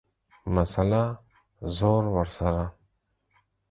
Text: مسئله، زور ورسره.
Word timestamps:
مسئله، 0.55 1.03
زور 1.75 2.03
ورسره. 2.15 2.65